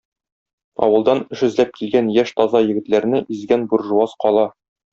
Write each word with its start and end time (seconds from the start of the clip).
Авылдан 0.87 1.21
эш 1.35 1.43
эзләп 1.49 1.75
килгән 1.75 2.09
яшь 2.17 2.33
таза 2.41 2.63
егетләрне 2.65 3.23
изгән 3.37 3.69
буржуаз 3.75 4.21
кала. 4.27 4.49